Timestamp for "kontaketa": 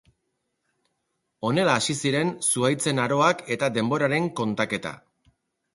4.43-4.99